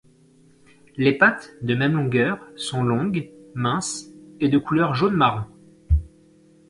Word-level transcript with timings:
Les 0.97 1.15
pattes, 1.15 1.51
de 1.61 1.75
même 1.75 1.93
longueur, 1.93 2.39
sont 2.55 2.81
longues, 2.81 3.29
minces 3.53 4.09
et 4.39 4.49
de 4.49 4.57
couleur 4.57 4.95
jaune-marron. 4.95 5.45